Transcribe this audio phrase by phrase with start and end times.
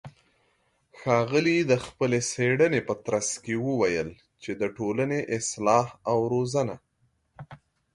[0.99, 4.09] ښاغلى د خپلې څېړنې په ترڅ کې وويل
[4.43, 6.75] چې د ټولنې اصلاح او روزنه